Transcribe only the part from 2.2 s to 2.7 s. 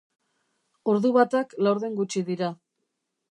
dira.